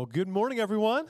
[0.00, 1.04] Well, good morning, everyone.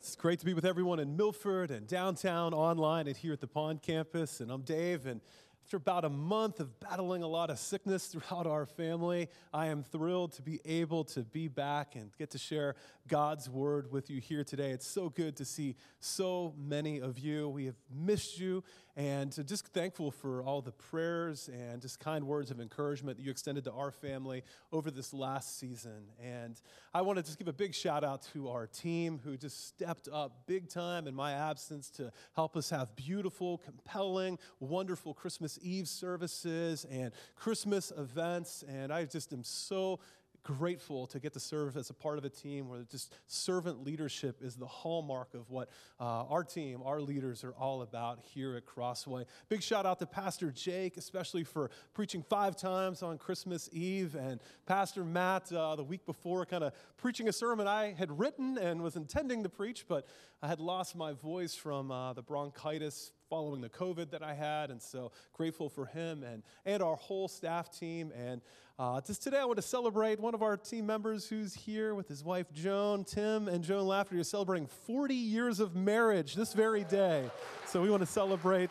[0.00, 3.46] It's great to be with everyone in Milford and downtown, online, and here at the
[3.46, 4.40] Pond campus.
[4.40, 5.06] And I'm Dave.
[5.06, 5.20] And
[5.62, 9.84] after about a month of battling a lot of sickness throughout our family, I am
[9.84, 12.74] thrilled to be able to be back and get to share
[13.06, 14.72] God's word with you here today.
[14.72, 17.48] It's so good to see so many of you.
[17.48, 18.64] We have missed you
[18.96, 23.30] and just thankful for all the prayers and just kind words of encouragement that you
[23.30, 26.08] extended to our family over this last season.
[26.22, 26.60] And
[26.92, 30.08] I want to just give a big shout out to our team who just stepped
[30.12, 35.88] up big time in my absence to help us have beautiful, compelling, wonderful Christmas Eve
[35.88, 38.64] services and Christmas events.
[38.68, 40.00] And I just am so
[40.42, 44.40] grateful to get to serve as a part of a team where just servant leadership
[44.42, 48.66] is the hallmark of what uh, our team, our leaders are all about here at
[48.66, 49.24] Crossway.
[49.48, 54.40] Big shout out to Pastor Jake, especially for preaching five times on Christmas Eve, and
[54.66, 58.82] Pastor Matt uh, the week before, kind of preaching a sermon I had written and
[58.82, 60.06] was intending to preach, but
[60.42, 64.70] I had lost my voice from uh, the bronchitis following the COVID that I had,
[64.70, 68.12] and so grateful for him and, and our whole staff team.
[68.12, 68.40] And
[68.76, 72.08] uh, just today, I want to celebrate one of our team members who's here with
[72.08, 73.04] his wife Joan.
[73.04, 77.30] Tim and Joan Lafferty are celebrating 40 years of marriage this very day,
[77.66, 78.70] so we want to celebrate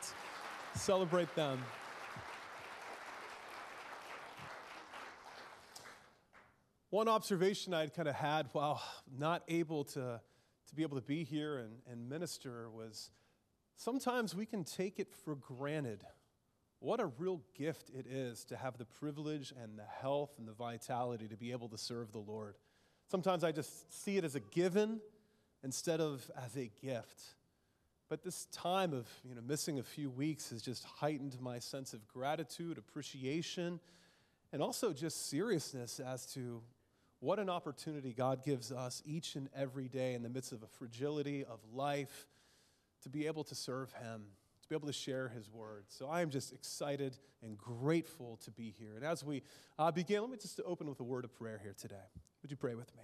[0.76, 1.64] celebrate them.
[6.90, 8.82] One observation I'd kind of had while
[9.18, 10.20] not able to,
[10.70, 13.12] to be able to be here and, and minister was
[13.80, 16.04] Sometimes we can take it for granted
[16.82, 20.52] what a real gift it is to have the privilege and the health and the
[20.52, 22.56] vitality to be able to serve the Lord.
[23.10, 25.00] Sometimes I just see it as a given
[25.64, 27.22] instead of as a gift.
[28.10, 31.94] But this time of you know, missing a few weeks has just heightened my sense
[31.94, 33.80] of gratitude, appreciation,
[34.52, 36.62] and also just seriousness as to
[37.22, 40.68] what an opportunity God gives us each and every day in the midst of a
[40.68, 42.28] fragility of life
[43.04, 44.24] to be able to serve Him,
[44.62, 45.86] to be able to share His word.
[45.88, 48.96] So I am just excited and grateful to be here.
[48.96, 49.44] And as we
[49.78, 51.96] uh, begin, let me just open with a word of prayer here today.
[52.42, 53.04] Would you pray with me?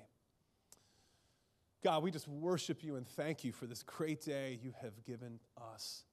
[1.83, 5.39] God, we just worship you and thank you for this great day you have given
[5.73, 6.03] us.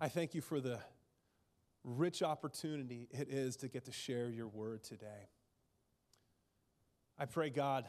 [0.00, 0.78] I thank you for the
[1.82, 5.28] rich opportunity it is to get to share your word today.
[7.18, 7.86] I pray, God,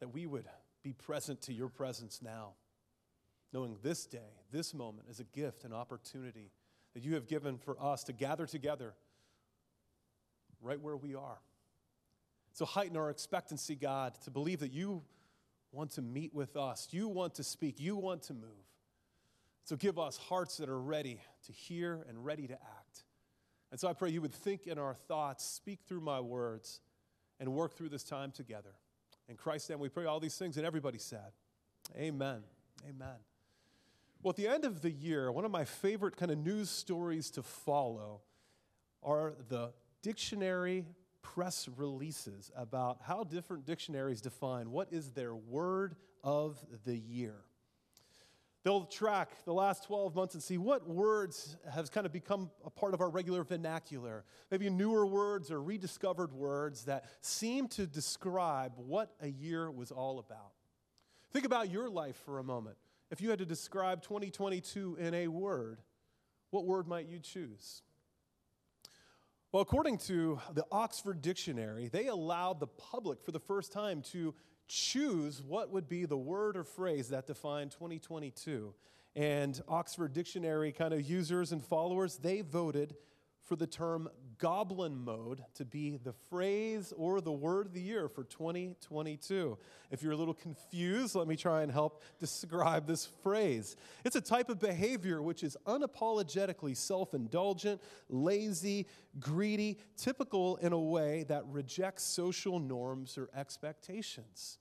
[0.00, 0.46] that we would
[0.82, 2.52] be present to your presence now
[3.56, 4.18] knowing this day,
[4.52, 6.50] this moment is a gift, an opportunity
[6.92, 8.92] that you have given for us to gather together
[10.60, 11.38] right where we are.
[12.52, 15.02] So heighten our expectancy, God, to believe that you
[15.72, 18.66] want to meet with us, you want to speak, you want to move.
[19.64, 23.04] So give us hearts that are ready to hear and ready to act.
[23.70, 26.82] And so I pray you would think in our thoughts, speak through my words,
[27.40, 28.74] and work through this time together.
[29.30, 31.32] In Christ's name, we pray all these things, and everybody said,
[31.96, 32.42] Amen.
[32.86, 33.16] Amen.
[34.22, 37.30] Well, at the end of the year, one of my favorite kind of news stories
[37.32, 38.22] to follow
[39.02, 39.72] are the
[40.02, 40.84] dictionary
[41.22, 47.36] press releases about how different dictionaries define what is their word of the year.
[48.66, 52.70] They'll track the last 12 months and see what words have kind of become a
[52.70, 54.24] part of our regular vernacular.
[54.50, 60.18] Maybe newer words or rediscovered words that seem to describe what a year was all
[60.18, 60.50] about.
[61.32, 62.76] Think about your life for a moment.
[63.10, 65.80] If you had to describe 2022 in a word,
[66.50, 67.82] what word might you choose?
[69.52, 74.34] Well, according to the Oxford Dictionary, they allowed the public for the first time to
[74.66, 78.74] choose what would be the word or phrase that defined 2022.
[79.14, 82.96] And Oxford Dictionary kind of users and followers, they voted
[83.46, 84.08] for the term
[84.38, 89.56] goblin mode to be the phrase or the word of the year for 2022.
[89.90, 93.76] If you're a little confused, let me try and help describe this phrase.
[94.04, 98.86] It's a type of behavior which is unapologetically self indulgent, lazy,
[99.20, 104.58] greedy, typical in a way that rejects social norms or expectations.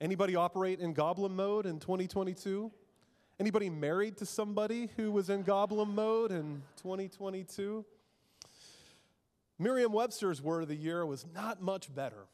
[0.00, 2.72] Anybody operate in goblin mode in 2022?
[3.38, 7.84] Anybody married to somebody who was in goblin mode in 2022?
[9.60, 12.24] Merriam Webster's word of the year was not much better.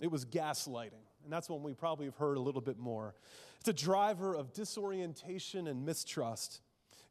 [0.00, 1.04] It was gaslighting.
[1.22, 3.14] And that's one we probably have heard a little bit more.
[3.58, 6.62] It's a driver of disorientation and mistrust.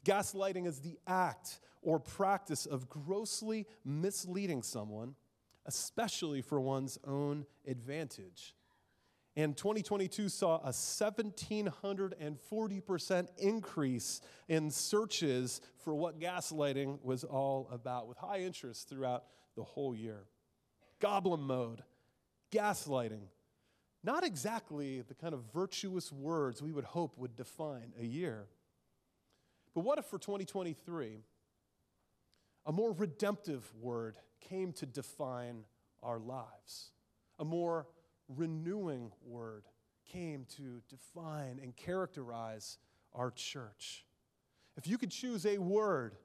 [0.05, 5.13] Gaslighting is the act or practice of grossly misleading someone,
[5.67, 8.55] especially for one's own advantage.
[9.35, 18.17] And 2022 saw a 1,740% increase in searches for what gaslighting was all about, with
[18.17, 19.25] high interest throughout
[19.59, 20.23] the whole year.
[21.01, 21.83] Goblin mode,
[22.51, 23.27] gaslighting.
[24.01, 28.47] not exactly the kind of virtuous words we would hope would define a year.
[29.75, 31.19] But what if for 2023,
[32.65, 35.65] a more redemptive word came to define
[36.01, 36.91] our lives?
[37.37, 37.87] A more
[38.29, 39.65] renewing word
[40.09, 42.77] came to define and characterize
[43.13, 44.05] our church.
[44.77, 46.15] If you could choose a word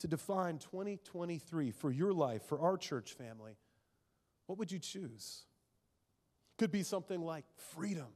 [0.00, 3.56] to define 2023 for your life, for our church family,
[4.46, 5.42] what would you choose?
[6.58, 7.44] Could be something like
[7.74, 8.08] freedom,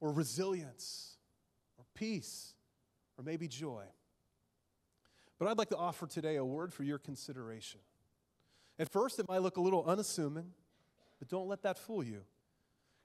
[0.00, 1.16] or resilience,
[1.78, 2.54] or peace,
[3.16, 3.84] or maybe joy.
[5.38, 7.80] But I'd like to offer today a word for your consideration.
[8.78, 10.50] At first, it might look a little unassuming,
[11.18, 12.22] but don't let that fool you.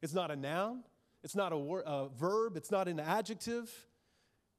[0.01, 0.83] It's not a noun,
[1.23, 3.71] it's not a, wor- a verb, it's not an adjective.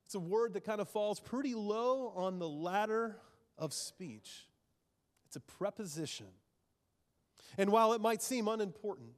[0.09, 3.19] It's a word that kind of falls pretty low on the ladder
[3.59, 4.47] of speech.
[5.27, 6.29] It's a preposition.
[7.59, 9.11] And while it might seem unimportant,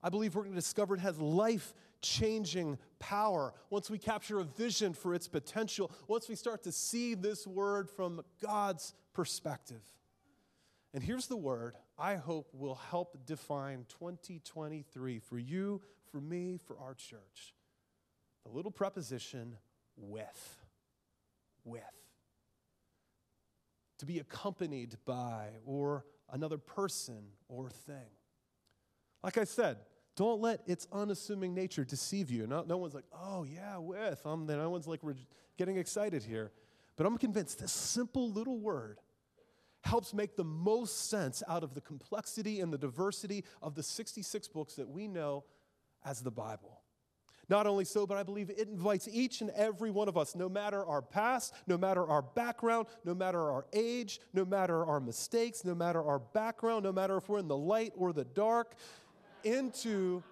[0.00, 4.44] I believe we're going to discover it has life changing power once we capture a
[4.44, 9.82] vision for its potential, once we start to see this word from God's perspective.
[10.94, 15.82] And here's the word I hope will help define 2023 for you,
[16.12, 17.56] for me, for our church.
[18.44, 19.56] The little preposition
[20.00, 20.58] with.
[21.64, 21.82] With.
[23.98, 28.10] To be accompanied by, or another person or thing.
[29.22, 29.76] Like I said,
[30.16, 32.46] don't let its unassuming nature deceive you.
[32.46, 34.24] No, no one's like, oh, yeah, with.
[34.26, 35.14] Um, no one's like, we're
[35.56, 36.52] getting excited here.
[36.96, 38.98] But I'm convinced this simple little word
[39.82, 44.48] helps make the most sense out of the complexity and the diversity of the 66
[44.48, 45.44] books that we know
[46.04, 46.79] as the Bible.
[47.50, 50.48] Not only so, but I believe it invites each and every one of us, no
[50.48, 55.64] matter our past, no matter our background, no matter our age, no matter our mistakes,
[55.64, 58.76] no matter our background, no matter if we're in the light or the dark,
[59.42, 60.22] into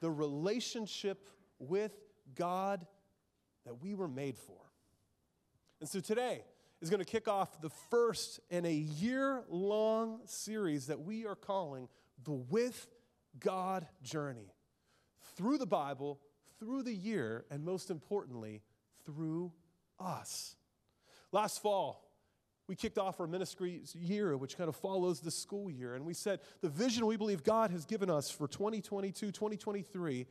[0.00, 1.26] the relationship
[1.58, 1.92] with
[2.34, 2.86] God
[3.64, 4.60] that we were made for.
[5.80, 6.42] And so today
[6.82, 11.36] is going to kick off the first in a year long series that we are
[11.36, 11.88] calling
[12.22, 12.86] the With
[13.40, 14.52] God Journey
[15.36, 16.20] through the Bible
[16.58, 18.62] through the year, and most importantly,
[19.04, 19.52] through
[19.98, 20.56] us.
[21.32, 22.06] Last fall,
[22.68, 25.94] we kicked off our ministry year, which kind of follows the school year.
[25.94, 30.26] And we said the vision we believe God has given us for 2022, 2023,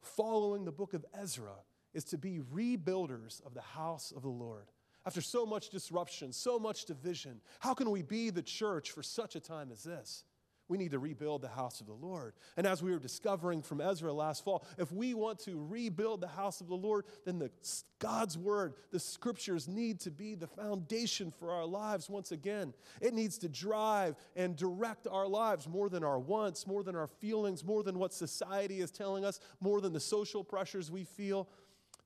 [0.00, 1.56] following the book of Ezra,
[1.92, 4.70] is to be rebuilders of the house of the Lord.
[5.06, 9.36] After so much disruption, so much division, how can we be the church for such
[9.36, 10.24] a time as this?
[10.68, 12.32] We need to rebuild the house of the Lord.
[12.56, 16.28] And as we were discovering from Ezra last fall, if we want to rebuild the
[16.28, 17.50] house of the Lord, then the,
[17.98, 22.72] God's word, the scriptures need to be the foundation for our lives once again.
[23.02, 27.08] It needs to drive and direct our lives more than our wants, more than our
[27.08, 31.46] feelings, more than what society is telling us, more than the social pressures we feel.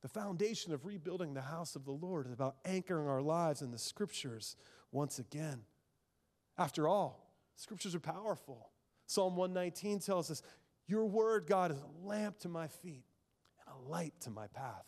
[0.01, 3.71] The foundation of rebuilding the house of the Lord is about anchoring our lives in
[3.71, 4.57] the scriptures
[4.91, 5.61] once again.
[6.57, 7.28] After all,
[7.59, 8.69] Scriptures are powerful.
[9.05, 10.41] Psalm 119 tells us,
[10.87, 13.03] Your word, God, is a lamp to my feet
[13.59, 14.85] and a light to my path.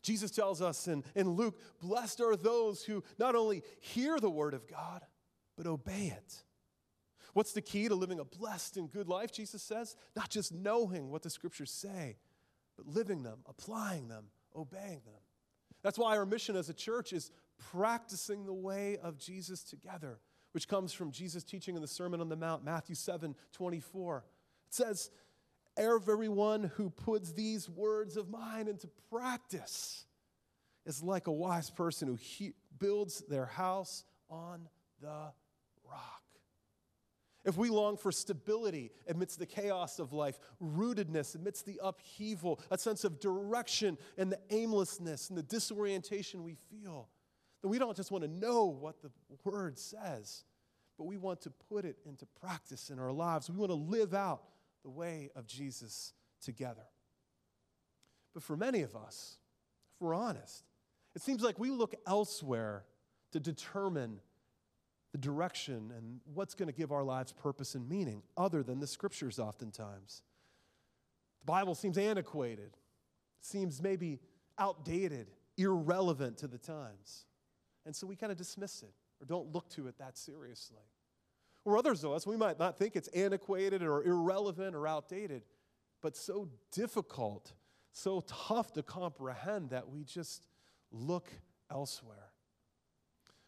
[0.00, 4.54] Jesus tells us in, in Luke, Blessed are those who not only hear the word
[4.54, 5.02] of God,
[5.56, 6.44] but obey it.
[7.32, 9.96] What's the key to living a blessed and good life, Jesus says?
[10.14, 12.16] Not just knowing what the scriptures say,
[12.76, 15.20] but living them, applying them, obeying them.
[15.82, 17.32] That's why our mission as a church is
[17.72, 20.20] practicing the way of Jesus together
[20.54, 24.24] which comes from Jesus' teaching in the Sermon on the Mount, Matthew 7 24.
[24.68, 25.10] It says,
[25.76, 30.06] Everyone who puts these words of mine into practice
[30.86, 34.68] is like a wise person who he- builds their house on
[35.00, 35.32] the
[35.90, 36.22] rock.
[37.44, 42.78] If we long for stability amidst the chaos of life, rootedness amidst the upheaval, a
[42.78, 47.08] sense of direction and the aimlessness and the disorientation we feel,
[47.64, 49.10] then we don't just want to know what the
[49.42, 50.44] word says,
[50.98, 53.48] but we want to put it into practice in our lives.
[53.48, 54.42] We want to live out
[54.82, 56.84] the way of Jesus together.
[58.34, 59.38] But for many of us,
[59.94, 60.62] if we're honest,
[61.16, 62.84] it seems like we look elsewhere
[63.32, 64.20] to determine
[65.12, 68.86] the direction and what's going to give our lives purpose and meaning other than the
[68.86, 70.20] scriptures oftentimes.
[71.40, 72.76] The Bible seems antiquated,
[73.40, 74.20] seems maybe
[74.58, 77.24] outdated, irrelevant to the times.
[77.86, 80.82] And so we kind of dismiss it or don't look to it that seriously.
[81.64, 85.42] Or others of us, we might not think it's antiquated or irrelevant or outdated,
[86.02, 87.52] but so difficult,
[87.92, 90.46] so tough to comprehend that we just
[90.92, 91.28] look
[91.70, 92.30] elsewhere.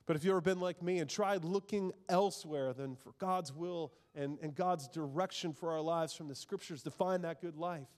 [0.07, 3.93] But if you've ever been like me and tried looking elsewhere than for God's will
[4.15, 7.89] and, and God's direction for our lives from the scriptures to find that good life,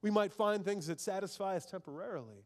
[0.00, 2.44] we might find things that satisfy us temporarily.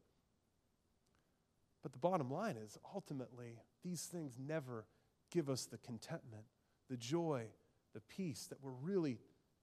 [1.82, 4.86] But the bottom line is ultimately, these things never
[5.30, 6.44] give us the contentment,
[6.88, 7.46] the joy,
[7.94, 9.18] the peace that we're really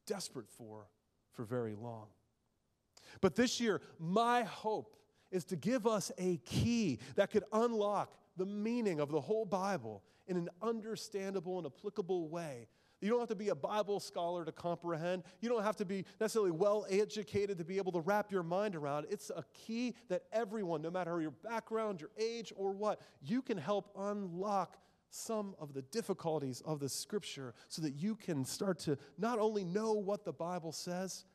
[0.05, 0.87] desperate for
[1.31, 2.07] for very long.
[3.21, 4.95] But this year, my hope
[5.31, 10.03] is to give us a key that could unlock the meaning of the whole Bible
[10.27, 12.67] in an understandable and applicable way.
[13.01, 15.23] You don't have to be a Bible scholar to comprehend.
[15.39, 18.75] You don't have to be necessarily well educated to be able to wrap your mind
[18.75, 19.05] around.
[19.09, 23.57] It's a key that everyone, no matter your background, your age, or what, you can
[23.57, 24.77] help unlock
[25.09, 29.63] some of the difficulties of the scripture so that you can start to not only
[29.63, 31.25] know what the Bible says,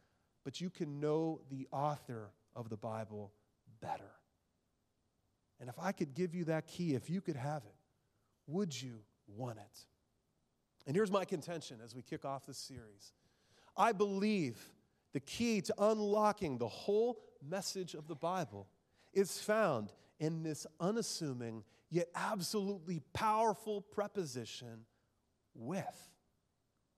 [0.45, 3.33] but you can know the author of the Bible
[3.81, 4.13] better.
[5.61, 7.75] And if I could give you that key, if you could have it,
[8.47, 9.87] would you want it?
[10.87, 13.13] And here's my contention as we kick off this series
[13.77, 14.59] I believe
[15.13, 18.69] the key to unlocking the whole message of the Bible
[19.13, 24.85] is found in this unassuming yet absolutely powerful preposition
[25.55, 26.09] with.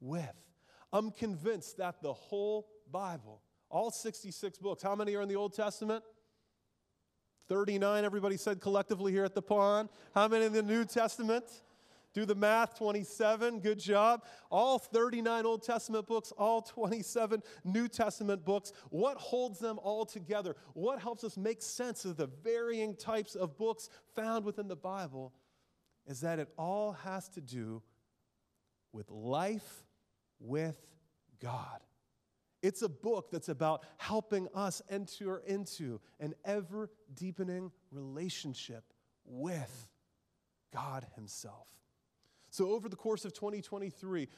[0.00, 0.34] With.
[0.92, 5.54] I'm convinced that the whole Bible, all 66 books, how many are in the Old
[5.54, 6.02] Testament?
[7.48, 9.88] 39, everybody said collectively here at the pond.
[10.14, 11.44] How many in the New Testament?
[12.16, 14.24] Do the math 27, good job.
[14.50, 18.72] All 39 Old Testament books, all 27 New Testament books.
[18.88, 20.56] What holds them all together?
[20.72, 25.34] What helps us make sense of the varying types of books found within the Bible
[26.06, 27.82] is that it all has to do
[28.94, 29.84] with life
[30.40, 30.80] with
[31.38, 31.82] God.
[32.62, 38.84] It's a book that's about helping us enter into an ever deepening relationship
[39.26, 39.86] with
[40.72, 41.68] God Himself.
[42.56, 44.28] So, over the course of 2023,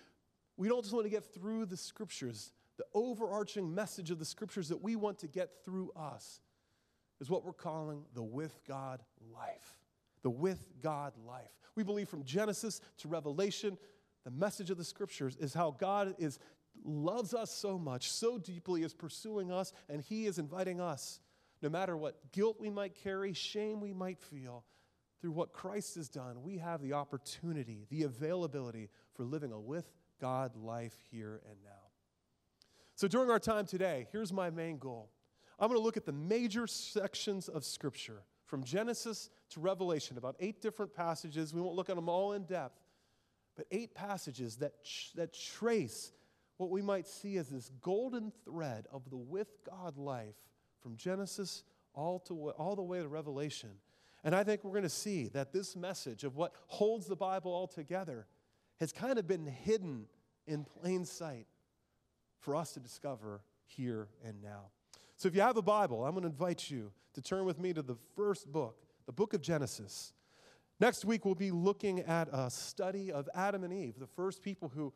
[0.57, 2.51] we don't just want to get through the scriptures.
[2.77, 6.41] The overarching message of the scriptures that we want to get through us
[7.21, 9.77] is what we're calling the with God life.
[10.23, 11.53] The with God life.
[11.77, 13.79] We believe from Genesis to Revelation,
[14.25, 16.41] the message of the scriptures is how God is
[16.85, 21.21] loves us so much, so deeply is pursuing us, and He is inviting us,
[21.63, 24.65] no matter what guilt we might carry, shame we might feel,
[25.21, 29.91] through what Christ has done, we have the opportunity, the availability for living a with
[30.21, 31.71] God life here and now.
[32.95, 35.11] So during our time today, here's my main goal.
[35.59, 40.37] I'm going to look at the major sections of Scripture from Genesis to Revelation, about
[40.41, 41.53] eight different passages.
[41.53, 42.81] We won't look at them all in depth,
[43.57, 44.73] but eight passages that,
[45.17, 46.13] that trace
[46.57, 50.35] what we might see as this golden thread of the with God life
[50.81, 53.71] from Genesis all, to, all the way to Revelation
[54.25, 57.53] and I think we're going to see that this message of what holds the Bible
[57.53, 58.27] all together
[58.81, 60.07] has kind of been hidden
[60.47, 61.47] in plain sight
[62.41, 64.71] for us to discover here and now.
[65.17, 67.73] So if you have a Bible, I'm going to invite you to turn with me
[67.73, 70.13] to the first book, the book of Genesis.
[70.81, 74.69] Next week, we'll be looking at a study of Adam and Eve, the first people
[74.69, 74.93] who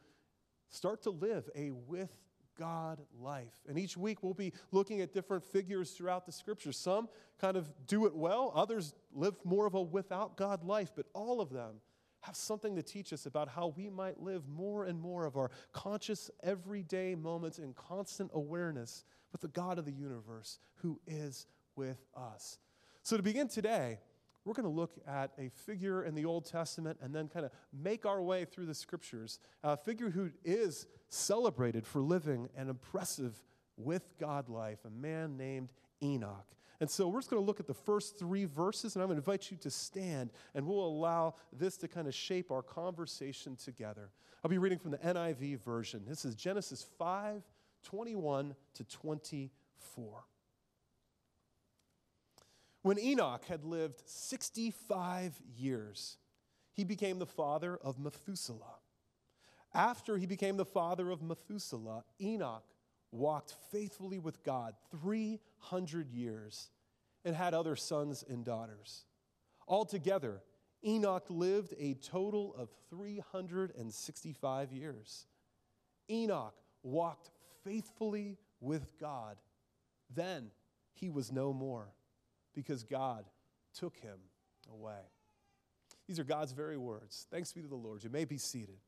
[0.71, 2.11] start to live a with
[2.59, 3.55] God life.
[3.69, 6.77] And each week we'll be looking at different figures throughout the scriptures.
[6.77, 7.09] Some
[7.41, 11.41] kind of do it well, others live more of a without God life, but all
[11.41, 11.81] of them
[12.21, 15.51] have something to teach us about how we might live more and more of our
[15.73, 22.05] conscious, everyday moments in constant awareness with the God of the universe who is with
[22.17, 22.59] us.
[23.03, 23.99] So, to begin today,
[24.45, 27.53] we're going to look at a figure in the Old Testament and then kind of
[27.73, 29.39] make our way through the scriptures.
[29.63, 33.43] A figure who is celebrated for living an impressive
[33.77, 35.73] with God life, a man named
[36.03, 36.47] Enoch.
[36.81, 39.17] And so we're just going to look at the first three verses, and I'm going
[39.17, 43.55] to invite you to stand, and we'll allow this to kind of shape our conversation
[43.55, 44.11] together.
[44.43, 46.03] I'll be reading from the NIV version.
[46.09, 47.43] This is Genesis 5
[47.85, 50.25] 21 to 24.
[52.83, 56.19] When Enoch had lived 65 years,
[56.73, 58.79] he became the father of Methuselah.
[59.73, 62.65] After he became the father of Methuselah, Enoch
[63.13, 66.71] walked faithfully with God 300 years
[67.25, 69.05] and had other sons and daughters.
[69.69, 70.43] Altogether,
[70.85, 75.27] Enoch lived a total of 365 years.
[76.11, 77.31] Enoch walked
[77.63, 79.37] faithfully with God.
[80.13, 80.51] Then
[80.95, 81.93] he was no more
[82.55, 83.25] because God
[83.75, 84.19] took him
[84.73, 85.01] away.
[86.07, 87.27] These are God's very words.
[87.31, 88.05] Thanks be to the Lord.
[88.05, 88.79] You may be seated.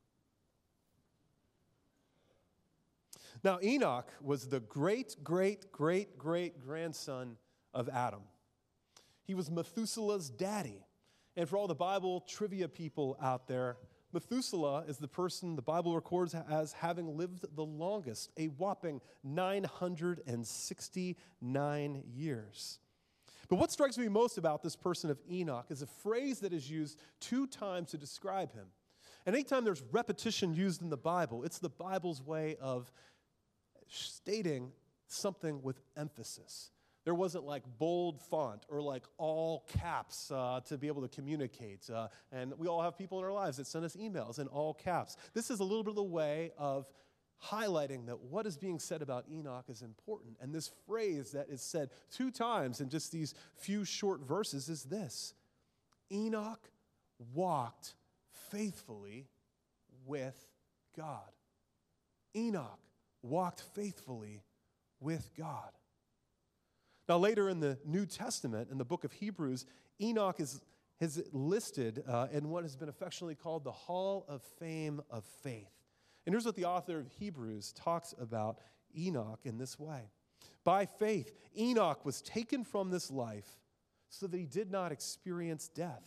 [3.42, 7.36] Now, Enoch was the great, great, great, great grandson
[7.72, 8.22] of Adam.
[9.24, 10.86] He was Methuselah's daddy.
[11.36, 13.78] And for all the Bible trivia people out there,
[14.12, 22.04] Methuselah is the person the Bible records as having lived the longest, a whopping 969
[22.14, 22.78] years.
[23.48, 26.70] But what strikes me most about this person of Enoch is a phrase that is
[26.70, 28.66] used two times to describe him.
[29.26, 32.90] And anytime there's repetition used in the Bible, it's the Bible's way of
[33.88, 34.72] stating
[35.06, 36.70] something with emphasis.
[37.04, 41.88] There wasn't like bold font or like all caps uh, to be able to communicate.
[41.90, 44.72] Uh, and we all have people in our lives that send us emails in all
[44.72, 45.16] caps.
[45.34, 46.90] This is a little bit of the way of
[47.50, 50.36] highlighting that what is being said about Enoch is important.
[50.40, 54.84] And this phrase that is said two times in just these few short verses is
[54.84, 55.34] this
[56.12, 56.70] Enoch
[57.34, 57.94] walked
[58.50, 59.28] faithfully
[60.06, 60.46] with
[60.96, 61.30] God.
[62.36, 62.80] Enoch
[63.22, 64.42] walked faithfully
[65.00, 65.70] with God.
[67.08, 69.66] Now, later in the New Testament, in the book of Hebrews,
[70.00, 70.60] Enoch is,
[71.00, 75.73] is listed uh, in what has been affectionately called the Hall of Fame of Faith.
[76.26, 78.58] And here's what the author of Hebrews talks about
[78.96, 80.10] Enoch in this way
[80.64, 83.58] By faith, Enoch was taken from this life
[84.08, 86.04] so that he did not experience death.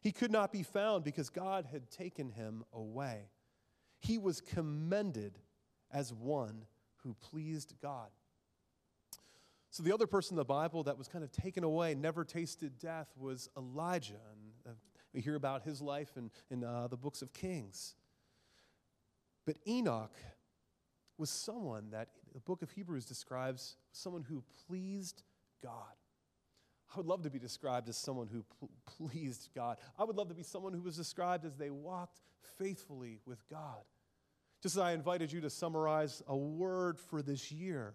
[0.00, 3.30] He could not be found because God had taken him away.
[3.98, 5.38] He was commended
[5.90, 6.66] as one
[7.02, 8.08] who pleased God.
[9.70, 12.78] So, the other person in the Bible that was kind of taken away, never tasted
[12.78, 14.14] death, was Elijah.
[14.32, 14.76] And uh,
[15.12, 17.94] we hear about his life in, in uh, the books of Kings.
[19.48, 20.12] But Enoch
[21.16, 25.22] was someone that the book of Hebrews describes someone who pleased
[25.62, 25.72] God.
[26.92, 29.78] I would love to be described as someone who pl- pleased God.
[29.98, 32.20] I would love to be someone who was described as they walked
[32.58, 33.80] faithfully with God.
[34.62, 37.94] Just as I invited you to summarize a word for this year,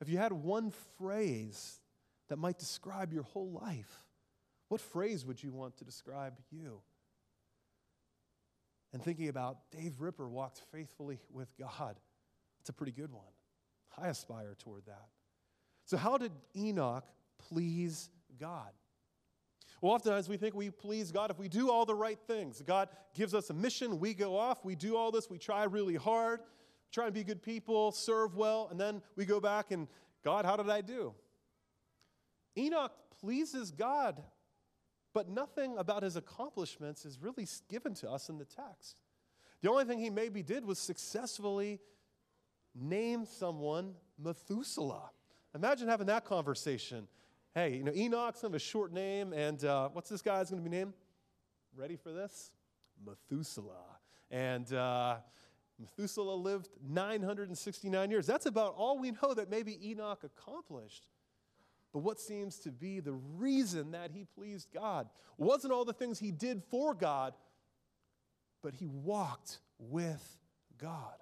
[0.00, 1.78] if you had one phrase
[2.30, 4.06] that might describe your whole life,
[4.68, 6.80] what phrase would you want to describe you?
[8.92, 11.96] And thinking about Dave Ripper walked faithfully with God,
[12.60, 13.24] it's a pretty good one.
[13.96, 15.08] I aspire toward that.
[15.84, 17.04] So, how did Enoch
[17.38, 18.70] please God?
[19.80, 22.62] Well, oftentimes we think we please God if we do all the right things.
[22.66, 25.94] God gives us a mission, we go off, we do all this, we try really
[25.94, 26.40] hard,
[26.92, 29.88] try and be good people, serve well, and then we go back and,
[30.22, 31.14] God, how did I do?
[32.58, 34.22] Enoch pleases God,
[35.12, 39.00] but nothing about his accomplishments is really given to us in the text.
[39.62, 41.80] The only thing he maybe did was successfully
[42.74, 45.10] name someone Methuselah.
[45.54, 47.08] Imagine having that conversation
[47.54, 50.62] hey, you know, Enoch's kind of a short name, and uh, what's this guy's going
[50.62, 50.94] to be named?
[51.74, 52.52] Ready for this?
[53.04, 53.98] Methuselah.
[54.30, 55.16] And uh,
[55.78, 58.26] Methuselah lived 969 years.
[58.26, 61.06] That's about all we know that maybe Enoch accomplished.
[61.92, 66.18] But what seems to be the reason that he pleased God wasn't all the things
[66.18, 67.34] he did for God,
[68.62, 70.38] but he walked with
[70.78, 71.14] God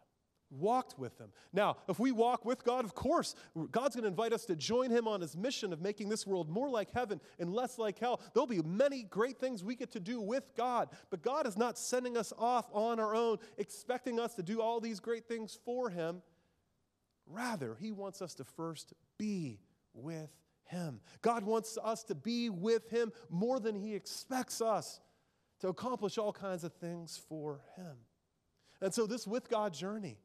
[0.50, 1.28] walked with him.
[1.52, 3.34] Now, if we walk with God, of course,
[3.70, 6.48] God's going to invite us to join him on his mission of making this world
[6.48, 8.20] more like heaven and less like hell.
[8.32, 11.78] There'll be many great things we get to do with God, but God is not
[11.78, 15.90] sending us off on our own, expecting us to do all these great things for
[15.90, 16.22] him.
[17.26, 19.60] Rather, he wants us to first be
[19.92, 20.30] with
[20.68, 21.00] him.
[21.22, 25.00] God wants us to be with him more than he expects us
[25.60, 27.96] to accomplish all kinds of things for him.
[28.80, 30.18] And so, this with God journey,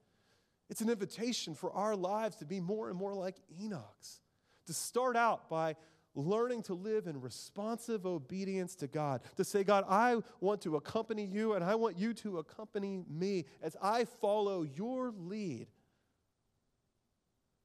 [0.69, 4.21] it's an invitation for our lives to be more and more like Enoch's,
[4.67, 5.75] to start out by
[6.15, 11.25] learning to live in responsive obedience to God, to say, God, I want to accompany
[11.25, 15.67] you and I want you to accompany me as I follow your lead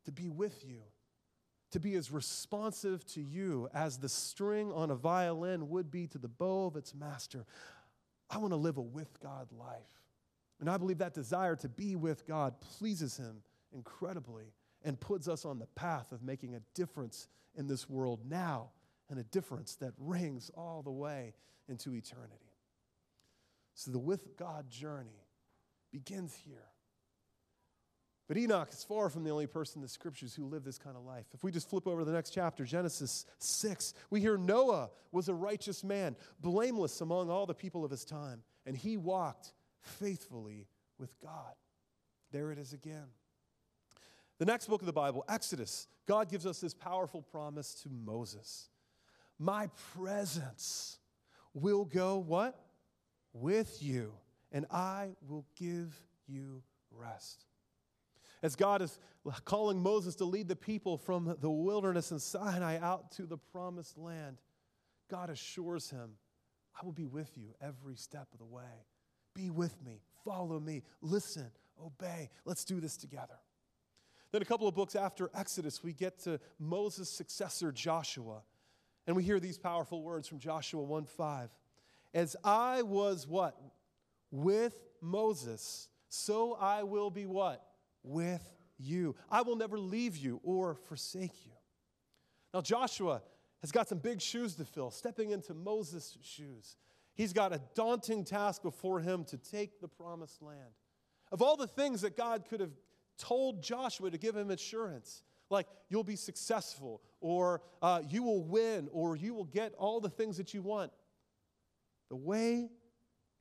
[0.06, 0.80] to be with you,
[1.72, 6.18] to be as responsive to you as the string on a violin would be to
[6.18, 7.44] the bow of its master.
[8.30, 9.76] I want to live a with God life.
[10.60, 14.52] And I believe that desire to be with God pleases Him incredibly
[14.82, 18.70] and puts us on the path of making a difference in this world now
[19.10, 21.34] and a difference that rings all the way
[21.68, 22.52] into eternity.
[23.74, 25.26] So the with God journey
[25.92, 26.66] begins here.
[28.28, 30.96] But Enoch is far from the only person in the scriptures who lived this kind
[30.96, 31.24] of life.
[31.32, 35.30] If we just flip over to the next chapter, Genesis 6, we hear Noah was
[35.30, 40.68] a righteous man, blameless among all the people of his time, and he walked faithfully
[40.98, 41.54] with God.
[42.30, 43.06] There it is again.
[44.38, 48.68] The next book of the Bible, Exodus, God gives us this powerful promise to Moses.
[49.38, 50.98] My presence
[51.54, 52.60] will go what?
[53.32, 54.12] With you,
[54.52, 57.47] and I will give you rest.
[58.42, 58.98] As God is
[59.44, 63.98] calling Moses to lead the people from the wilderness and Sinai out to the promised
[63.98, 64.38] land,
[65.10, 66.12] God assures him,
[66.80, 68.86] I will be with you every step of the way.
[69.34, 71.50] Be with me, follow me, listen,
[71.84, 72.30] obey.
[72.44, 73.38] Let's do this together.
[74.30, 78.42] Then, a couple of books after Exodus, we get to Moses' successor, Joshua.
[79.06, 81.48] And we hear these powerful words from Joshua 1 5.
[82.12, 83.58] As I was what?
[84.30, 87.64] With Moses, so I will be what?
[88.08, 88.42] With
[88.78, 89.16] you.
[89.30, 91.52] I will never leave you or forsake you.
[92.54, 93.20] Now, Joshua
[93.60, 96.76] has got some big shoes to fill, stepping into Moses' shoes.
[97.14, 100.70] He's got a daunting task before him to take the promised land.
[101.30, 102.72] Of all the things that God could have
[103.18, 108.88] told Joshua to give him assurance, like you'll be successful, or uh, you will win,
[108.90, 110.92] or you will get all the things that you want,
[112.08, 112.70] the way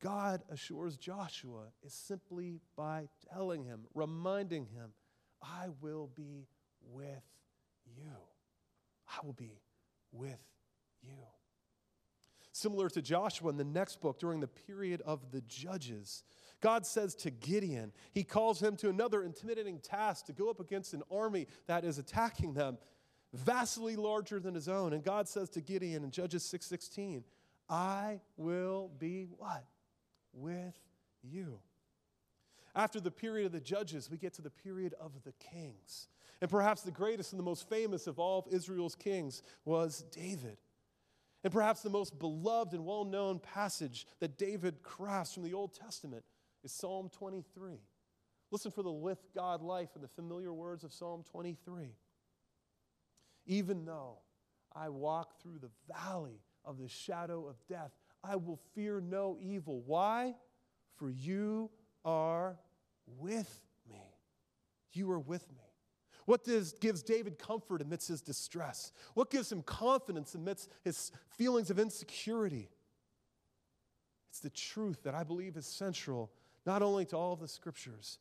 [0.02, 4.92] God assures Joshua is simply by telling him, reminding him,
[5.42, 6.46] I will be
[6.92, 7.24] with
[7.84, 8.12] you.
[9.08, 9.60] I will be
[10.12, 10.38] with
[11.02, 11.10] you.
[12.52, 16.24] Similar to Joshua in the next book, during the period of the judges,
[16.60, 20.92] God says to Gideon, He calls him to another intimidating task to go up against
[20.92, 22.78] an army that is attacking them,
[23.32, 24.92] vastly larger than his own.
[24.92, 27.22] And God says to Gideon in Judges 6:16,
[27.68, 29.64] I will be what?
[30.32, 30.78] With
[31.22, 31.60] you.
[32.74, 36.08] After the period of the judges, we get to the period of the kings.
[36.40, 40.58] And perhaps the greatest and the most famous of all of Israel's kings was David.
[41.44, 45.74] And perhaps the most beloved and well known passage that David crafts from the Old
[45.74, 46.24] Testament
[46.64, 47.80] is Psalm 23.
[48.50, 51.94] Listen for the with God life and the familiar words of Psalm 23.
[53.46, 54.18] Even though
[54.74, 59.82] I walk through the valley of the shadow of death, I will fear no evil.
[59.86, 60.34] Why?
[60.96, 61.70] For you
[62.04, 62.58] are
[63.18, 64.02] with me.
[64.92, 65.62] You are with me.
[66.24, 68.92] What does, gives David comfort amidst his distress?
[69.14, 72.68] What gives him confidence amidst his feelings of insecurity?
[74.30, 76.30] It's the truth that I believe is central
[76.66, 78.18] not only to all of the scriptures,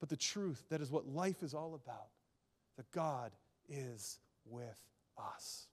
[0.00, 2.08] but the truth that is what life is all about
[2.76, 3.30] that God
[3.68, 4.80] is with
[5.16, 5.68] us.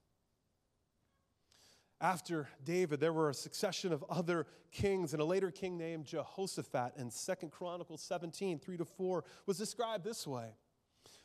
[2.02, 6.94] After David, there were a succession of other kings, and a later king named Jehoshaphat
[6.98, 10.50] in Second Chronicles 17, 3 to 4, was described this way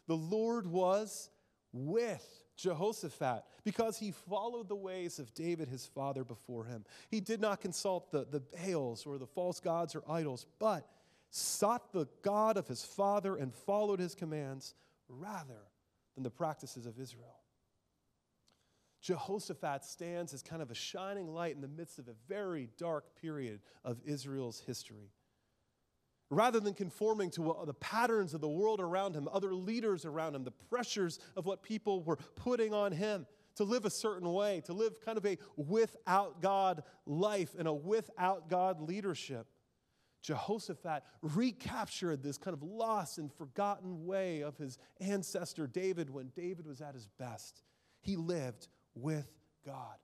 [0.06, 1.30] The Lord was
[1.72, 6.84] with Jehoshaphat because he followed the ways of David his father before him.
[7.08, 10.86] He did not consult the, the Baals or the false gods or idols, but
[11.30, 14.74] sought the God of his father and followed his commands
[15.08, 15.70] rather
[16.14, 17.40] than the practices of Israel.
[19.06, 23.14] Jehoshaphat stands as kind of a shining light in the midst of a very dark
[23.14, 25.12] period of Israel's history.
[26.28, 30.42] Rather than conforming to the patterns of the world around him, other leaders around him,
[30.42, 34.72] the pressures of what people were putting on him to live a certain way, to
[34.72, 39.46] live kind of a without God life and a without God leadership,
[40.20, 46.66] Jehoshaphat recaptured this kind of lost and forgotten way of his ancestor David when David
[46.66, 47.62] was at his best.
[48.00, 49.30] He lived with
[49.64, 49.96] God.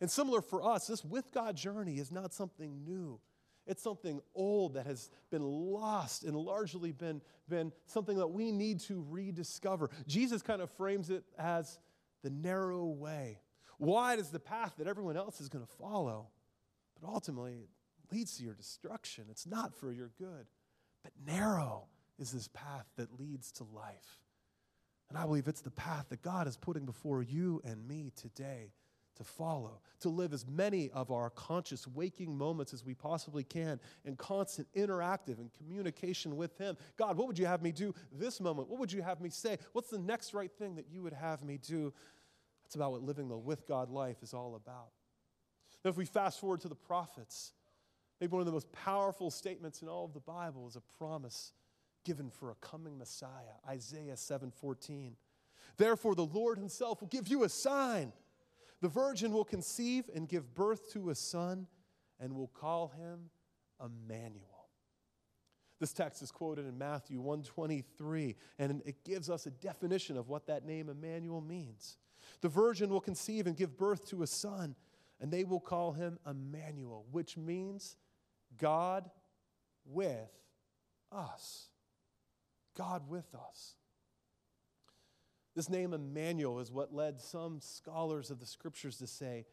[0.00, 3.20] And similar for us, this with God journey is not something new.
[3.66, 8.80] It's something old that has been lost and largely been, been something that we need
[8.80, 9.90] to rediscover.
[10.08, 11.78] Jesus kind of frames it as
[12.24, 13.38] the narrow way.
[13.78, 16.28] Wide is the path that everyone else is going to follow,
[17.00, 17.68] but ultimately it
[18.12, 19.24] leads to your destruction.
[19.30, 20.46] It's not for your good.
[21.02, 21.86] But narrow
[22.18, 24.21] is this path that leads to life.
[25.12, 28.72] And I believe it's the path that God is putting before you and me today
[29.16, 33.78] to follow, to live as many of our conscious waking moments as we possibly can
[34.06, 36.78] in constant interactive and communication with Him.
[36.96, 38.70] God, what would you have me do this moment?
[38.70, 39.58] What would you have me say?
[39.74, 41.92] What's the next right thing that you would have me do?
[42.64, 44.92] That's about what living the with God life is all about.
[45.84, 47.52] Now, if we fast forward to the prophets,
[48.18, 51.52] maybe one of the most powerful statements in all of the Bible is a promise
[52.04, 53.58] given for a coming Messiah.
[53.68, 55.16] Isaiah 7:14.
[55.76, 58.12] Therefore the Lord himself will give you a sign.
[58.80, 61.68] The virgin will conceive and give birth to a son
[62.18, 63.30] and will call him
[63.80, 64.68] Emmanuel.
[65.78, 70.46] This text is quoted in Matthew 123 and it gives us a definition of what
[70.46, 71.98] that name Emmanuel means.
[72.40, 74.76] The virgin will conceive and give birth to a son
[75.20, 77.96] and they will call him Emmanuel, which means
[78.58, 79.10] God
[79.84, 80.30] with
[81.10, 81.71] us.
[82.76, 83.74] God with us.
[85.54, 89.44] This name Emmanuel is what led some scholars of the scriptures to say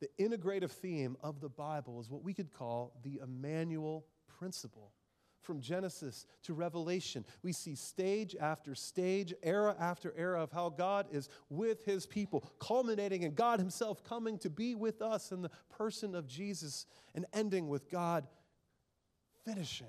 [0.00, 4.06] the integrative theme of the Bible is what we could call the Emmanuel
[4.38, 4.92] principle.
[5.48, 11.06] from Genesis to Revelation, we see stage after stage, era after era of how God
[11.10, 15.50] is with his people, culminating in God himself coming to be with us in the
[15.70, 18.26] person of Jesus, and ending with God
[19.44, 19.86] finishing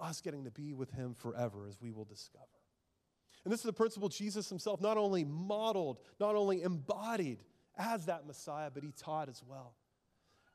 [0.00, 2.44] us getting to be with him forever, as we will discover.
[3.44, 7.42] And this is the principle Jesus himself not only modeled, not only embodied
[7.78, 9.74] as that Messiah, but he taught as well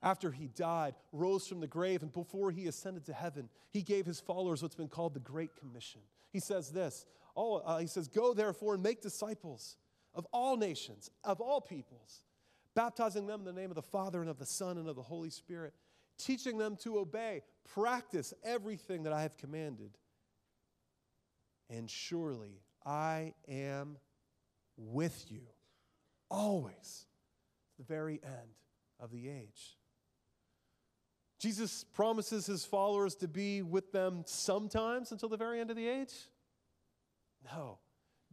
[0.06, 4.06] after he died, rose from the grave, and before he ascended to heaven, he gave
[4.06, 6.02] his followers what's been called the Great Commission.
[6.32, 7.06] He says this
[7.36, 9.78] oh, uh, He says, Go therefore and make disciples
[10.14, 12.22] of all nations, of all peoples,
[12.76, 15.02] baptizing them in the name of the Father and of the Son and of the
[15.02, 15.74] Holy Spirit,
[16.18, 17.42] teaching them to obey,
[17.74, 19.92] practice everything that I have commanded.
[21.70, 23.98] And surely I am
[24.78, 25.42] with you
[26.30, 27.06] always,
[27.76, 28.56] to the very end
[29.00, 29.78] of the age.
[31.40, 35.88] Jesus promises his followers to be with them sometimes until the very end of the
[35.88, 36.14] age?
[37.54, 37.80] No.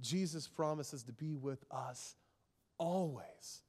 [0.01, 2.17] Jesus promises to be with us
[2.79, 3.63] always.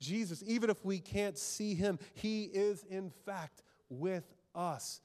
[0.00, 5.00] Jesus, even if we can't see him, he is in fact with us.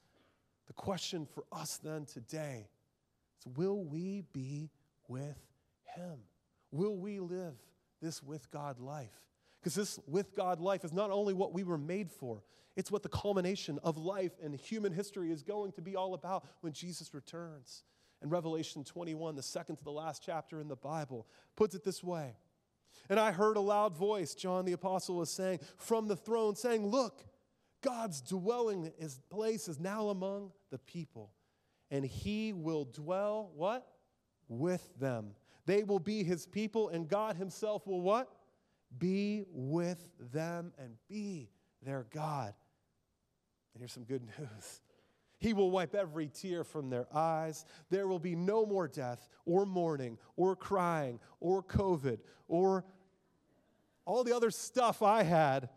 [0.66, 2.68] The question for us then today
[3.38, 4.70] is will we be
[5.08, 5.38] with
[5.94, 6.18] him?
[6.70, 7.54] Will we live
[8.00, 9.20] this with God life?
[9.60, 12.42] Because this with God life is not only what we were made for,
[12.74, 16.46] it's what the culmination of life and human history is going to be all about
[16.62, 17.84] when Jesus returns.
[18.22, 21.26] And Revelation 21, the second to the last chapter in the Bible,
[21.56, 22.36] puts it this way.
[23.08, 26.86] And I heard a loud voice, John the Apostle was saying, from the throne, saying,
[26.86, 27.24] Look,
[27.82, 31.32] God's dwelling his place is now among the people,
[31.90, 33.86] and he will dwell what?
[34.48, 35.34] With them.
[35.66, 38.28] They will be his people, and God himself will what?
[38.98, 41.50] Be with them and be
[41.82, 42.54] their God.
[43.74, 44.80] And here's some good news.
[45.42, 47.64] He will wipe every tear from their eyes.
[47.90, 52.84] There will be no more death, or mourning, or crying, or COVID, or
[54.04, 55.68] all the other stuff I had,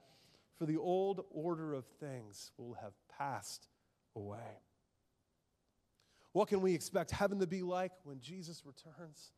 [0.60, 3.68] for the old order of things will have passed
[4.16, 4.62] away.
[6.32, 9.32] What can we expect heaven to be like when Jesus returns?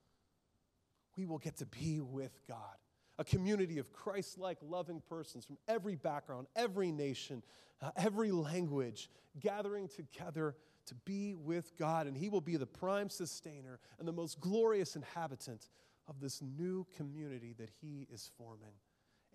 [1.16, 2.76] We will get to be with God
[3.20, 7.42] a community of Christ like, loving persons from every background, every nation,
[7.82, 12.08] uh, every language, gathering together to be with God.
[12.08, 15.70] And He will be the prime sustainer and the most glorious inhabitant
[16.08, 18.74] of this new community that He is forming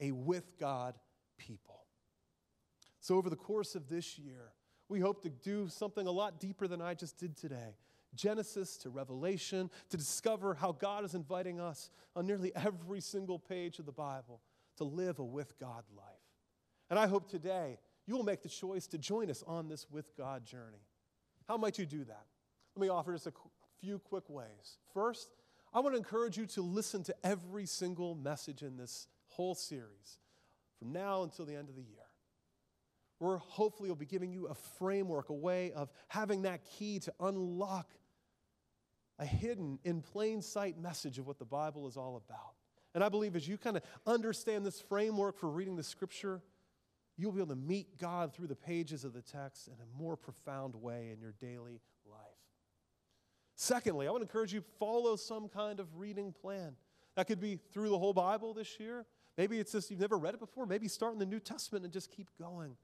[0.00, 0.98] a with God
[1.36, 1.84] people.
[3.00, 4.52] So, over the course of this year,
[4.88, 7.76] we hope to do something a lot deeper than I just did today.
[8.14, 13.78] Genesis to Revelation, to discover how God is inviting us on nearly every single page
[13.78, 14.40] of the Bible
[14.76, 16.06] to live a with God life.
[16.90, 20.16] And I hope today you will make the choice to join us on this with
[20.16, 20.84] God journey.
[21.48, 22.26] How might you do that?
[22.76, 23.32] Let me offer just a
[23.80, 24.78] few quick ways.
[24.92, 25.30] First,
[25.72, 30.18] I want to encourage you to listen to every single message in this whole series
[30.78, 31.98] from now until the end of the year.
[33.20, 37.12] We're hopefully will be giving you a framework, a way of having that key to
[37.20, 37.88] unlock
[39.18, 42.54] a hidden, in plain sight message of what the Bible is all about.
[42.94, 46.42] And I believe as you kind of understand this framework for reading the scripture,
[47.16, 50.16] you'll be able to meet God through the pages of the text in a more
[50.16, 52.18] profound way in your daily life.
[53.54, 56.74] Secondly, I to encourage you to follow some kind of reading plan.
[57.16, 59.06] That could be through the whole Bible this year.
[59.36, 60.66] Maybe it's just you've never read it before.
[60.66, 62.76] Maybe start in the New Testament and just keep going.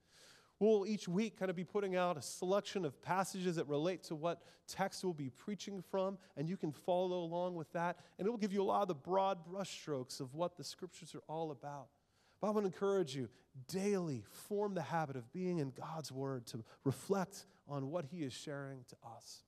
[0.61, 4.17] We'll each week kind of be putting out a selection of passages that relate to
[4.17, 7.99] what text we'll be preaching from, and you can follow along with that.
[8.19, 11.15] And it will give you a lot of the broad brushstrokes of what the scriptures
[11.15, 11.87] are all about.
[12.41, 13.29] But I want to encourage you
[13.69, 18.33] daily form the habit of being in God's word to reflect on what He is
[18.33, 19.43] sharing to us.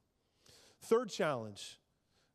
[0.83, 1.79] Third challenge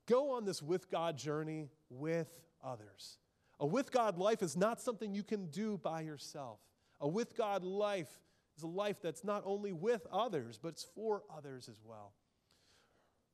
[0.07, 3.17] go on this with God journey with others.
[3.59, 6.59] A with God life is not something you can do by yourself.
[6.99, 8.19] A with God life
[8.57, 12.13] is a life that's not only with others, but it's for others as well.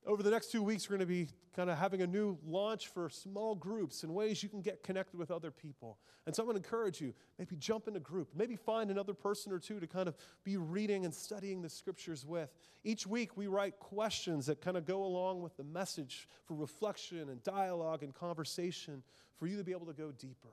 [0.04, 2.88] Over the next two weeks, we're going to be kind of having a new launch
[2.88, 6.00] for small groups and ways you can get connected with other people.
[6.26, 9.14] And so I'm going to encourage you maybe jump in a group, maybe find another
[9.14, 12.50] person or two to kind of be reading and studying the scriptures with.
[12.84, 17.30] Each week, we write questions that kind of go along with the message for reflection
[17.30, 19.04] and dialogue and conversation
[19.38, 20.50] for you to be able to go deeper.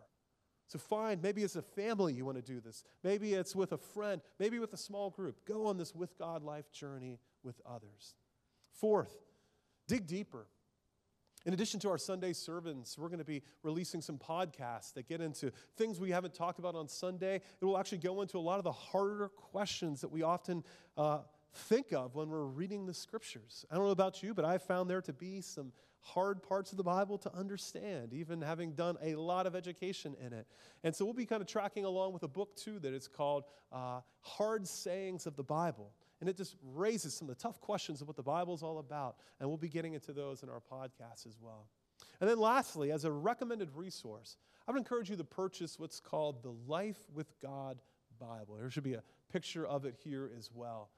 [0.68, 2.85] So find, maybe it's a family you want to do this.
[3.02, 5.46] Maybe it's with a friend, maybe with a small group.
[5.46, 8.14] Go on this with God life journey with others.
[8.78, 9.16] Fourth,
[9.87, 10.46] dig deeper.
[11.46, 15.22] In addition to our Sunday sermons, we're going to be releasing some podcasts that get
[15.22, 17.37] into things we haven't talked about on Sunday.
[17.37, 20.64] It will actually go into a lot of the harder questions that we often
[20.98, 21.20] uh,
[21.54, 23.64] think of when we're reading the scriptures.
[23.70, 25.72] I don't know about you, but I've found there to be some
[26.14, 30.33] hard parts of the Bible to understand, even having done a lot of education in
[30.33, 30.47] it.
[30.85, 33.44] And so we'll be kind of tracking along with a book, too, that is called
[33.73, 35.92] uh, Hard Sayings of the Bible.
[36.21, 38.79] And it just raises some of the tough questions of what the Bible is all
[38.79, 39.16] about.
[39.38, 41.68] And we'll be getting into those in our podcast as well.
[42.21, 46.42] And then, lastly, as a recommended resource, I would encourage you to purchase what's called
[46.42, 47.79] the Life with God
[48.18, 48.57] Bible.
[48.59, 50.90] There should be a picture of it here as well.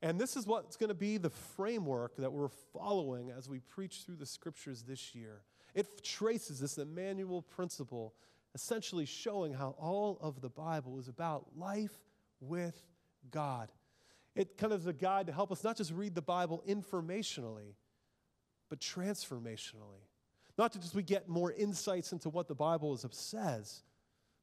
[0.00, 4.02] And this is what's going to be the framework that we're following as we preach
[4.04, 5.42] through the scriptures this year.
[5.74, 8.14] It traces this Emmanuel principle,
[8.54, 11.96] essentially showing how all of the Bible is about life
[12.40, 12.80] with
[13.30, 13.72] God.
[14.36, 17.74] It kind of is a guide to help us not just read the Bible informationally,
[18.68, 20.04] but transformationally.
[20.56, 23.82] Not to just we get more insights into what the Bible is, says,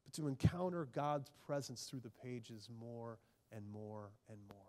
[0.04, 3.18] but to encounter God's presence through the pages more
[3.52, 4.65] and more and more.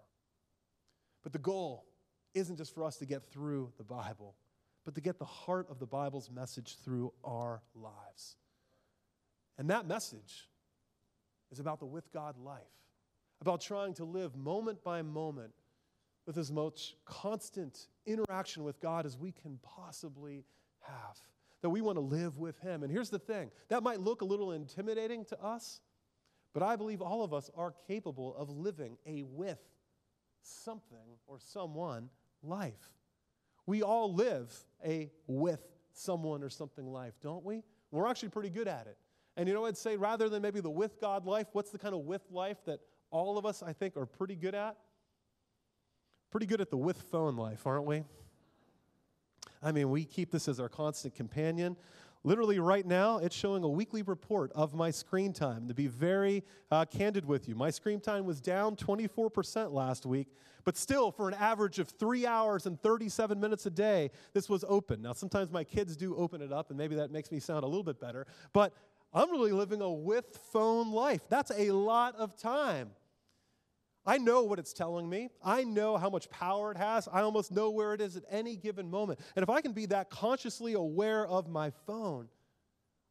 [1.28, 1.84] But the goal
[2.34, 4.38] isn't just for us to get through the Bible,
[4.86, 8.38] but to get the heart of the Bible's message through our lives.
[9.58, 10.48] And that message
[11.52, 12.62] is about the with God life,
[13.42, 15.52] about trying to live moment by moment
[16.26, 20.46] with as much constant interaction with God as we can possibly
[20.80, 21.18] have.
[21.62, 22.84] That we want to live with Him.
[22.84, 25.82] And here's the thing that might look a little intimidating to us,
[26.54, 29.60] but I believe all of us are capable of living a with
[30.42, 32.10] something or someone
[32.44, 32.94] life.
[33.66, 34.54] We all live
[34.86, 37.64] a with someone or something life, don't we?
[37.92, 38.98] We're actually pretty good at it.
[39.36, 41.94] And you know, I'd say rather than maybe the with God life, what's the kind
[41.94, 42.80] of with life that
[43.12, 44.78] all of us, I think, are pretty good at?
[46.32, 48.04] Pretty good at the with phone life, aren't we?
[49.62, 51.78] I mean, we keep this as our constant companion.
[52.24, 55.68] Literally, right now, it's showing a weekly report of my screen time.
[55.68, 60.28] To be very uh, candid with you, my screen time was down 24% last week,
[60.64, 64.66] but still, for an average of three hours and 37 minutes a day, this was
[64.68, 65.02] open.
[65.02, 67.68] Now, sometimes my kids do open it up, and maybe that makes me sound a
[67.68, 68.74] little bit better, but
[69.14, 71.22] I'm really living a with phone life.
[71.30, 72.92] That's a lot of time.
[74.08, 75.30] I know what it's telling me.
[75.44, 77.10] I know how much power it has.
[77.12, 79.20] I almost know where it is at any given moment.
[79.36, 82.30] And if I can be that consciously aware of my phone,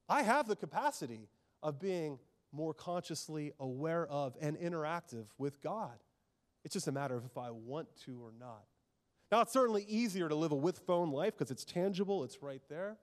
[0.08, 1.28] I have the capacity
[1.62, 2.18] of being
[2.50, 6.02] more consciously aware of and interactive with God.
[6.64, 8.64] It's just a matter of if I want to or not.
[9.30, 12.62] Now, it's certainly easier to live a with phone life because it's tangible, it's right
[12.70, 12.96] there.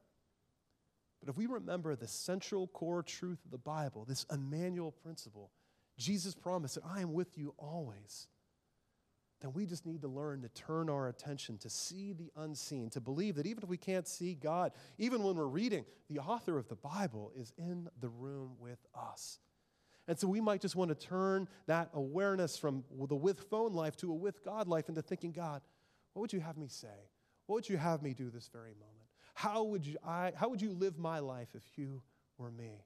[1.19, 5.51] But if we remember the central core truth of the Bible, this Emmanuel principle,
[5.97, 8.27] Jesus promised that I am with you always.
[9.41, 13.01] Then we just need to learn to turn our attention to see the unseen, to
[13.01, 16.69] believe that even if we can't see God, even when we're reading, the author of
[16.69, 19.39] the Bible is in the room with us.
[20.08, 23.97] And so we might just want to turn that awareness from the with phone life
[23.97, 25.62] to a with God life into thinking, God,
[26.13, 26.88] what would you have me say?
[27.47, 29.08] What would you have me do this very moment?
[29.34, 32.01] How would you, I, how would you live my life if you
[32.38, 32.86] were me?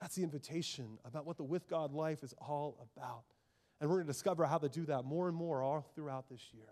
[0.00, 3.24] That's the invitation about what the with God life is all about.
[3.80, 6.42] And we're going to discover how to do that more and more all throughout this
[6.52, 6.64] year.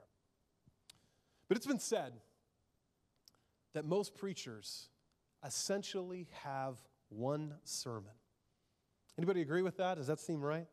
[1.48, 2.12] But it's been said
[3.74, 4.88] that most preachers
[5.44, 6.76] essentially have
[7.08, 8.12] one sermon.
[9.18, 9.98] Anybody agree with that?
[9.98, 10.66] Does that seem right?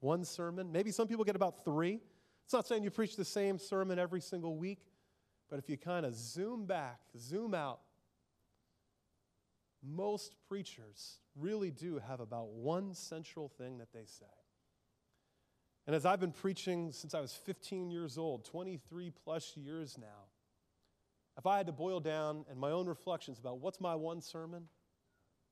[0.00, 0.70] One sermon?
[0.70, 2.00] Maybe some people get about three.
[2.44, 4.80] It's not saying you preach the same sermon every single week,
[5.48, 7.80] but if you kind of zoom back, zoom out,
[9.82, 14.26] most preachers really do have about one central thing that they say.
[15.86, 20.28] And as I've been preaching since I was 15 years old, 23 plus years now,
[21.38, 24.68] if I had to boil down and my own reflections about what's my one sermon,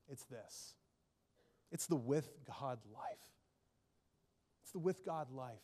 [0.08, 0.74] it's this
[1.70, 3.32] it's the with God life.
[4.62, 5.56] It's the with God life.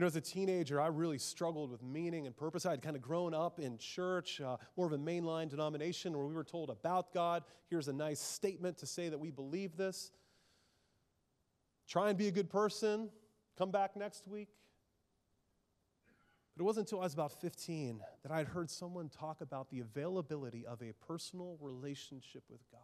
[0.00, 2.64] You know, as a teenager, I really struggled with meaning and purpose.
[2.64, 6.24] I had kind of grown up in church, uh, more of a mainline denomination where
[6.24, 7.42] we were told about God.
[7.68, 10.10] Here's a nice statement to say that we believe this.
[11.86, 13.10] Try and be a good person.
[13.58, 14.48] Come back next week.
[16.56, 19.68] But it wasn't until I was about 15 that I had heard someone talk about
[19.68, 22.80] the availability of a personal relationship with God.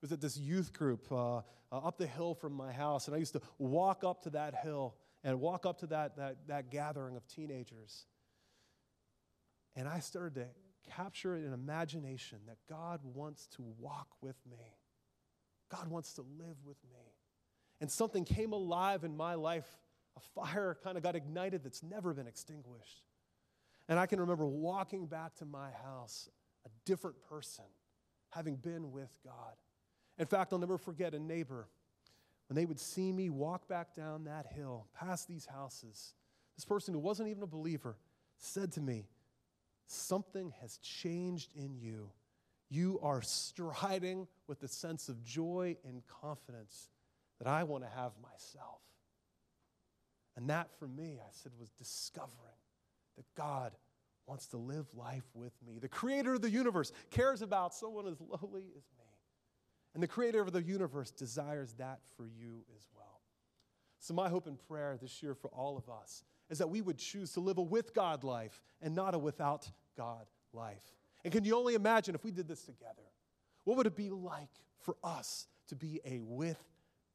[0.00, 3.18] was at this youth group uh, uh, up the hill from my house, and I
[3.18, 7.16] used to walk up to that hill and walk up to that, that, that gathering
[7.16, 8.06] of teenagers.
[9.76, 10.46] And I started to
[10.90, 14.76] capture an imagination that God wants to walk with me.
[15.70, 17.14] God wants to live with me.
[17.80, 19.68] And something came alive in my life.
[20.16, 23.02] A fire kind of got ignited that's never been extinguished.
[23.88, 26.28] And I can remember walking back to my house
[26.66, 27.64] a different person,
[28.30, 29.54] having been with God.
[30.18, 31.68] In fact, I'll never forget a neighbor
[32.48, 36.14] when they would see me walk back down that hill, past these houses,
[36.56, 37.96] this person who wasn't even a believer,
[38.38, 39.06] said to me,
[39.86, 42.10] Something has changed in you.
[42.68, 46.90] You are striding with a sense of joy and confidence
[47.38, 48.80] that I want to have myself.
[50.36, 52.32] And that for me, I said, was discovering
[53.16, 53.72] that God
[54.26, 55.78] wants to live life with me.
[55.78, 59.07] The creator of the universe cares about someone as lowly as me.
[59.94, 63.20] And the creator of the universe desires that for you as well.
[64.00, 66.98] So, my hope and prayer this year for all of us is that we would
[66.98, 70.94] choose to live a with God life and not a without God life.
[71.24, 73.02] And can you only imagine if we did this together?
[73.64, 74.48] What would it be like
[74.80, 76.62] for us to be a with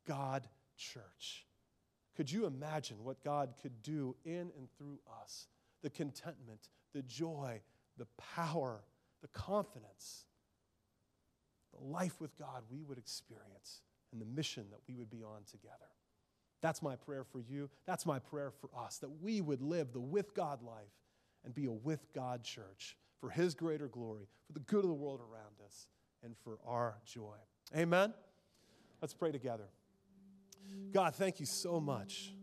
[0.05, 0.47] God
[0.77, 1.45] church?
[2.15, 5.47] Could you imagine what God could do in and through us?
[5.81, 7.61] The contentment, the joy,
[7.97, 8.83] the power,
[9.21, 10.25] the confidence,
[11.77, 15.43] the life with God we would experience, and the mission that we would be on
[15.49, 15.89] together.
[16.61, 17.69] That's my prayer for you.
[17.85, 20.93] That's my prayer for us, that we would live the with God life
[21.43, 24.93] and be a with God church for His greater glory, for the good of the
[24.93, 25.87] world around us,
[26.23, 27.35] and for our joy.
[27.75, 28.13] Amen?
[29.01, 29.67] Let's pray together.
[30.93, 32.33] God, thank you so much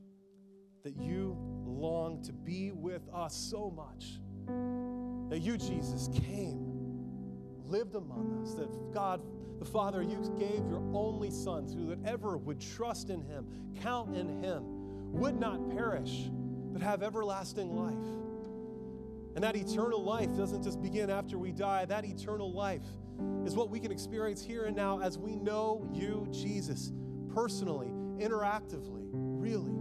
[0.82, 4.20] that you long to be with us so much.
[5.30, 6.69] That you, Jesus, came,
[7.70, 8.54] lived among us.
[8.54, 9.22] That God,
[9.58, 13.46] the Father, you gave your only Son so that ever would trust in him,
[13.82, 14.62] count in him,
[15.12, 16.30] would not perish,
[16.72, 17.94] but have everlasting life.
[19.34, 22.82] And that eternal life doesn't just begin after we die, that eternal life
[23.44, 26.92] is what we can experience here and now as we know you, Jesus,
[27.34, 29.72] personally interactively, really.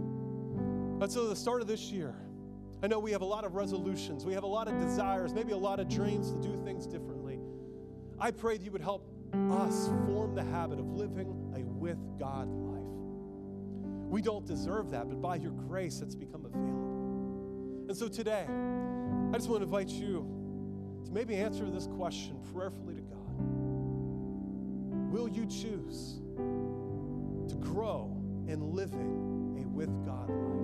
[0.98, 2.14] But so, the start of this year,
[2.82, 5.52] I know we have a lot of resolutions, we have a lot of desires, maybe
[5.52, 7.19] a lot of dreams to do things differently.
[8.20, 9.06] I pray that you would help
[9.50, 12.80] us form the habit of living a with God life.
[14.10, 17.86] We don't deserve that, but by your grace, it's become available.
[17.88, 18.46] And so today,
[19.32, 20.26] I just want to invite you
[21.04, 23.16] to maybe answer this question prayerfully to God.
[25.10, 26.20] Will you choose
[27.48, 28.16] to grow
[28.48, 30.60] in living a with God life?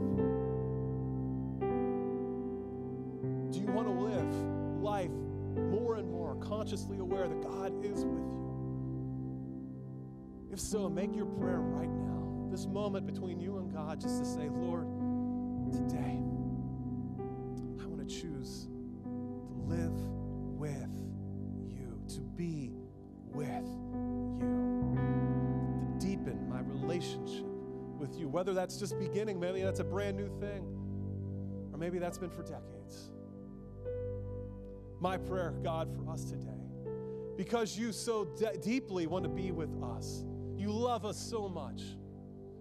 [3.52, 4.34] Do you want to live
[4.82, 5.10] life
[5.70, 6.15] more and more
[6.66, 8.42] consciously aware that God is with you?
[10.50, 14.24] If so, make your prayer right now, this moment between you and God, just to
[14.24, 14.88] say, Lord,
[15.70, 16.18] today,
[17.80, 18.66] I want to choose
[19.04, 19.92] to live
[20.58, 20.90] with
[21.68, 22.72] you, to be
[23.26, 23.46] with
[24.40, 24.98] you,
[26.00, 27.46] to deepen my relationship
[27.96, 28.26] with you.
[28.28, 30.64] Whether that's just beginning, maybe that's a brand new thing,
[31.72, 33.12] or maybe that's been for decades.
[35.00, 36.50] My prayer, God, for us today,
[37.36, 40.24] because you so de- deeply want to be with us,
[40.56, 41.82] you love us so much.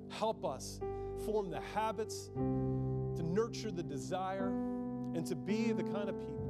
[0.10, 0.80] Help us
[1.26, 4.50] form the habits to nurture the desire
[5.16, 6.50] and to be the kind of people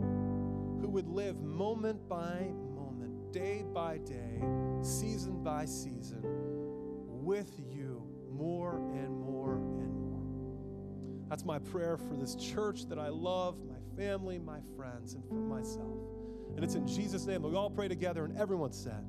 [0.81, 4.41] who would live moment by moment, day by day,
[4.81, 6.21] season by season
[7.07, 11.27] with you more and more and more.
[11.29, 13.57] That's my prayer for this church that I love,
[13.95, 15.97] family, my friends, and for myself.
[16.55, 17.43] And it's in Jesus' name.
[17.43, 19.03] We all pray together, and everyone said,